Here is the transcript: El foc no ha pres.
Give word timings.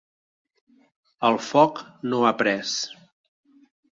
El 1.29 1.37
foc 1.49 1.83
no 2.13 2.23
ha 2.29 2.33
pres. 2.41 2.75